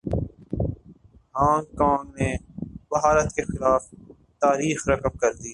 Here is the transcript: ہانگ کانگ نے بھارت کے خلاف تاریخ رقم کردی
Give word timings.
ہانگ 1.35 1.75
کانگ 1.75 2.09
نے 2.11 2.35
بھارت 2.89 3.33
کے 3.35 3.43
خلاف 3.43 3.87
تاریخ 4.41 4.87
رقم 4.89 5.17
کردی 5.17 5.49